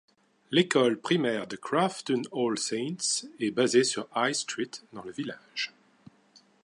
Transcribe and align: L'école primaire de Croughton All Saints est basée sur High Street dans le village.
L'école 0.49 0.99
primaire 0.99 1.45
de 1.45 1.55
Croughton 1.57 2.23
All 2.35 2.57
Saints 2.57 3.27
est 3.39 3.51
basée 3.51 3.83
sur 3.83 4.07
High 4.15 4.33
Street 4.33 4.71
dans 4.93 5.03
le 5.03 5.11
village. 5.11 5.71